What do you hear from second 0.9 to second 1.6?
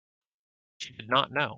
did not know.